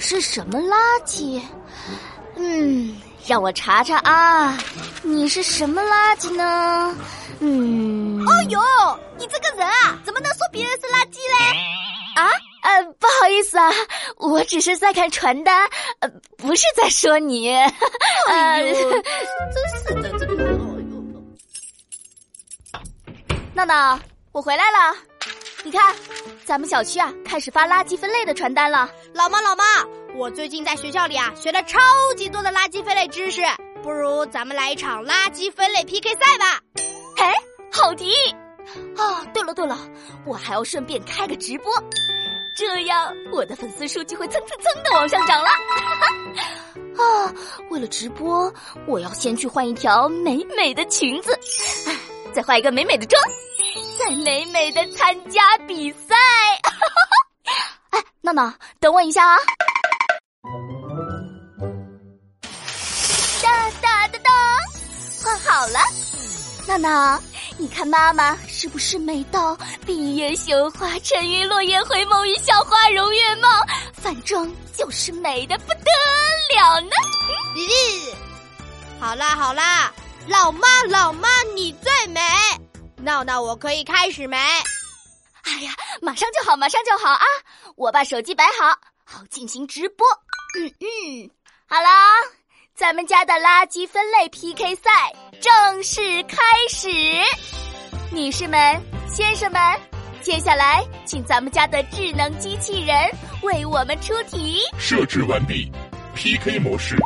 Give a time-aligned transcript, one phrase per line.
[0.00, 1.40] 是什么垃圾？
[2.36, 2.96] 嗯，
[3.26, 4.58] 让我查查啊，
[5.02, 6.96] 你是什么垃圾呢？
[7.40, 8.60] 嗯，哦呦，
[9.18, 11.58] 你这个人啊，怎么能说别人是垃圾嘞？
[12.14, 12.28] 啊，
[12.62, 13.70] 呃，不好意思啊，
[14.16, 15.68] 我只是在看传单，
[16.00, 17.50] 呃，不是在说你。
[18.28, 22.82] 哎呦，真是的，这个人，哎呦。
[23.54, 23.98] 闹闹，
[24.32, 24.96] 我回来了，
[25.64, 25.94] 你看。
[26.44, 28.90] 咱们小区啊，开始发垃圾分类的传单了。
[29.14, 29.64] 老妈，老妈，
[30.16, 31.78] 我最近在学校里啊，学了超
[32.16, 33.40] 级多的垃圾分类知识，
[33.80, 36.60] 不如咱们来一场垃圾分类 PK 赛吧？
[37.16, 37.24] 嘿，
[37.70, 38.14] 好提议！
[38.96, 39.78] 啊，对了对了，
[40.26, 41.72] 我还要顺便开个直播，
[42.56, 45.48] 这样我的粉丝数就会蹭蹭蹭的往上涨了。
[46.98, 47.32] 啊，
[47.70, 48.52] 为了直播，
[48.86, 51.38] 我要先去换一条美美的裙子，
[52.34, 53.22] 再化一个美美的妆。
[53.98, 56.14] 再美美的参加比赛，
[57.90, 59.38] 哎，闹闹，等我一下啊！
[63.42, 64.30] 哒哒哒哒，
[65.22, 65.78] 换好了。
[66.66, 67.20] 闹闹，
[67.58, 69.56] 你看妈妈是不是美到
[69.86, 73.48] 闭月羞花、沉鱼落雁、回眸一笑、花容月貌，
[73.94, 76.90] 反正就是美的不得了呢？
[77.56, 78.14] 咦，
[79.00, 79.92] 好啦好啦，
[80.26, 82.20] 老妈老妈你最美。
[83.02, 84.36] 闹闹，我可以开始没？
[84.36, 87.24] 哎呀，马上就好，马上就好啊！
[87.74, 88.68] 我把手机摆好，
[89.04, 90.06] 好进行直播。
[90.56, 91.30] 嗯嗯，
[91.66, 91.88] 好了，
[92.76, 94.90] 咱们家的垃圾分类 PK 赛
[95.40, 96.36] 正式开
[96.70, 96.88] 始。
[98.12, 99.60] 女士们、先生们，
[100.22, 102.94] 接下来请咱们家的智能机器人
[103.42, 104.60] 为我们出题。
[104.78, 105.68] 设置完毕
[106.14, 106.96] ，PK 模式，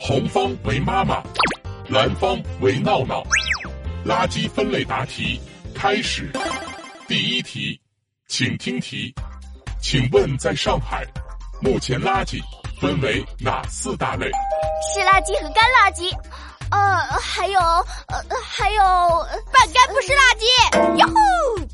[0.00, 1.22] 红方为妈妈，
[1.88, 3.22] 蓝方为闹闹。
[4.04, 5.40] 垃圾分类答题
[5.74, 6.30] 开始，
[7.08, 7.80] 第一题，
[8.28, 9.14] 请听题，
[9.80, 11.06] 请问在上海，
[11.62, 12.38] 目前垃圾
[12.78, 14.26] 分为哪四大类？
[14.92, 16.14] 湿垃圾和干垃圾，
[16.70, 18.82] 呃，还有，呃，还有，
[19.50, 20.98] 半干不湿垃圾。
[20.98, 21.14] 哟吼，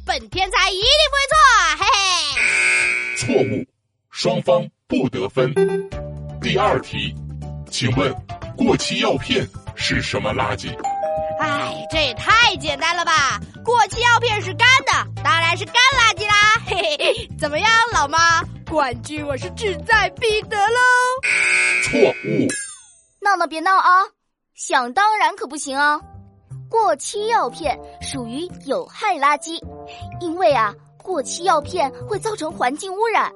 [0.07, 1.35] 本天才一定不会错，
[1.79, 3.17] 嘿嘿。
[3.17, 3.67] 错误，
[4.11, 5.53] 双方不得分。
[6.41, 7.13] 第二题，
[7.69, 8.15] 请问
[8.57, 9.45] 过期药片
[9.75, 10.73] 是什么垃圾？
[11.59, 13.41] 哎，这也太简单了吧！
[13.65, 16.35] 过期药片是干的，当然是干垃圾啦！
[16.67, 18.43] 嘿嘿嘿，怎么样，老妈？
[18.69, 20.81] 冠军我是志在必得喽！
[21.85, 22.47] 错误，
[23.21, 24.05] 闹闹别闹啊！
[24.55, 26.01] 想当然可不行啊！
[26.71, 29.61] 过期药片属于有害垃圾，
[30.21, 30.73] 因为啊，
[31.03, 33.33] 过期药片会造成环境污染，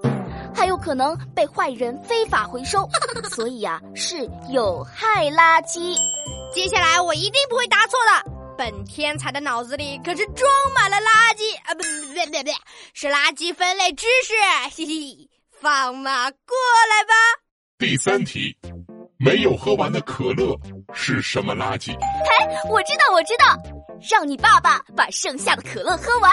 [0.54, 2.88] 还有可能被坏人非法回收，
[3.30, 5.96] 所以啊，是有害垃圾。
[6.52, 8.32] 接下来我一定不会答错的。
[8.56, 11.74] 本天才的脑子里可是装满了垃圾啊！
[11.74, 12.50] 不不不不不，
[12.92, 14.32] 是垃圾分类知识。
[14.76, 15.28] 嘿嘿，
[15.60, 16.56] 放马过
[16.88, 17.14] 来吧。
[17.78, 18.56] 第三题，
[19.18, 20.56] 没有喝完的可乐
[20.92, 21.90] 是什么垃圾？
[21.90, 23.56] 嘿，我知道，我知道，
[24.08, 26.30] 让你爸爸把剩下的可乐喝完，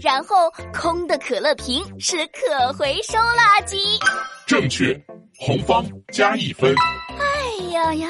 [0.00, 3.98] 然后空的可乐瓶是可回收垃圾。
[4.46, 4.94] 正确，
[5.36, 6.72] 红方加一分。
[7.18, 8.08] 哎呀呀！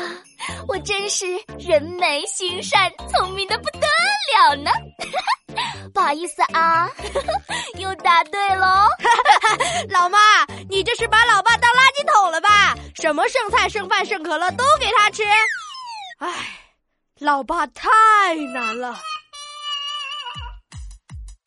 [0.68, 1.26] 我真是
[1.58, 3.86] 人美心善、聪明的不得
[4.32, 4.70] 了呢！
[5.94, 6.88] 不好意思啊，
[7.78, 8.66] 又答对喽。
[9.90, 10.18] 老妈，
[10.68, 12.74] 你这是把老爸当垃圾桶了吧？
[12.96, 15.22] 什么剩菜、剩饭、剩可乐都给他吃？
[16.18, 16.28] 唉，
[17.20, 17.88] 老爸太
[18.52, 18.98] 难了。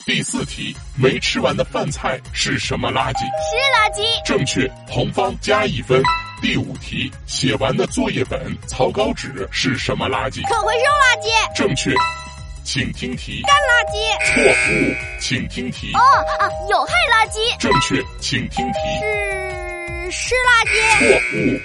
[0.06, 3.20] 第四题，没吃完的饭菜是什么垃圾？
[3.20, 4.26] 湿垃圾。
[4.26, 6.02] 正确，红方加一分。
[6.40, 10.48] 第五题，写完的作业本、草稿纸是什么垃圾？
[10.48, 11.56] 可回收垃圾。
[11.56, 11.92] 正确，
[12.64, 13.42] 请听题。
[13.42, 13.98] 干垃圾。
[14.24, 15.92] 错误，请听题。
[15.94, 16.00] 哦
[16.40, 17.60] 啊，有害垃圾。
[17.60, 18.80] 正确，请听题。
[20.06, 21.00] 是湿垃圾。
[21.00, 21.60] 错误。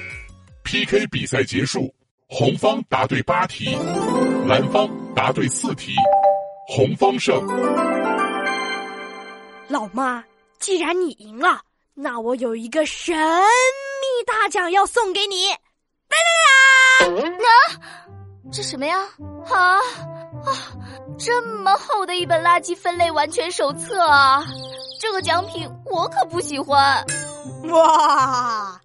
[0.64, 1.94] PK 比赛结束，
[2.26, 3.76] 红方答对八题，
[4.46, 5.94] 蓝方答对四题，
[6.66, 7.46] 红方胜。
[9.68, 10.24] 老妈，
[10.58, 11.60] 既然你赢了，
[11.94, 13.14] 那我有一个神。
[14.24, 15.48] 大奖要送给你，
[16.08, 16.16] 哒
[17.00, 17.14] 哒哒！
[17.14, 17.80] 啊，
[18.52, 18.98] 这什么呀？
[19.50, 19.82] 啊啊！
[21.18, 24.44] 这么厚的一本垃圾分类完全手册啊！
[25.00, 27.04] 这个奖品我可不喜欢。
[27.70, 28.80] 哇，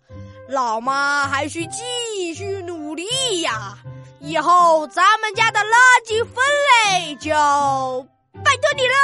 [0.50, 3.78] 老妈还需继续努力呀！
[4.20, 5.76] 以后咱们家的垃
[6.06, 6.44] 圾分
[6.94, 7.30] 类就
[8.44, 8.96] 拜托你喽！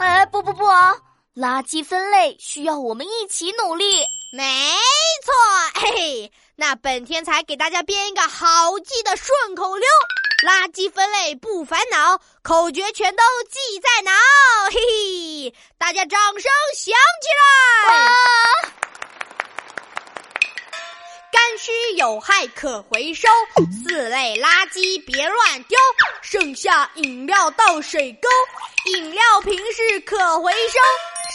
[0.00, 0.64] 哎，不不不，
[1.34, 4.04] 垃圾分类需要我们一起努力。
[4.30, 4.44] 没
[5.24, 9.88] 错，嘿嘿，那本天才给大家编一个好记的顺口溜：
[10.46, 14.12] 垃圾分类不烦恼，口诀全都记在脑。
[14.70, 16.42] 嘿嘿，大家掌声
[16.74, 18.70] 响起来！
[21.32, 23.26] 干湿有害可回收。
[23.82, 25.78] 四类垃圾别乱丢，
[26.20, 28.28] 剩下饮料倒水沟。
[28.92, 30.78] 饮料瓶是可回收，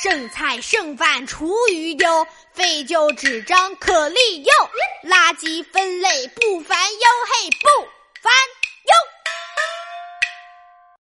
[0.04, 2.28] 剩菜剩饭厨余丢。
[2.52, 7.88] 废旧纸张可利用，垃圾分类不烦忧，嘿不
[8.22, 8.34] 烦。